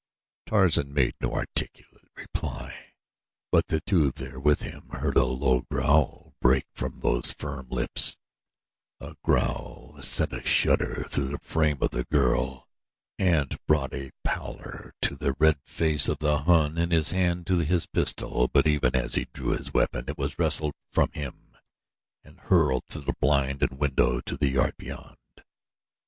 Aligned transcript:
Tarzan 0.47 0.91
made 0.95 1.13
no 1.21 1.31
articulate 1.33 2.09
reply; 2.17 2.93
but 3.51 3.67
the 3.67 3.81
two 3.81 4.09
there 4.09 4.39
with 4.39 4.63
him 4.63 4.87
heard 4.89 5.15
a 5.15 5.25
low 5.25 5.61
growl 5.69 6.33
break 6.41 6.65
from 6.73 7.01
those 7.01 7.31
firm 7.33 7.67
lips 7.69 8.17
a 8.99 9.13
growl 9.23 9.93
that 9.95 10.01
sent 10.01 10.33
a 10.33 10.41
shudder 10.43 11.05
through 11.11 11.27
the 11.27 11.37
frame 11.37 11.77
of 11.81 11.91
the 11.91 12.05
girl 12.05 12.67
and 13.19 13.59
brought 13.67 13.93
a 13.93 14.09
pallor 14.23 14.91
to 15.03 15.15
the 15.15 15.33
red 15.37 15.61
face 15.61 16.07
of 16.09 16.17
the 16.17 16.39
Hun 16.45 16.79
and 16.79 16.91
his 16.91 17.11
hand 17.11 17.45
to 17.45 17.59
his 17.59 17.85
pistol 17.85 18.47
but 18.47 18.65
even 18.65 18.95
as 18.95 19.13
he 19.13 19.25
drew 19.25 19.49
his 19.49 19.71
weapon 19.71 20.05
it 20.07 20.17
was 20.17 20.39
wrested 20.39 20.71
from 20.89 21.11
him 21.11 21.55
and 22.23 22.39
hurled 22.39 22.85
through 22.89 23.03
the 23.03 23.13
blind 23.19 23.61
and 23.61 23.77
window 23.77 24.19
to 24.21 24.35
the 24.35 24.49
yard 24.49 24.73
beyond. 24.79 25.17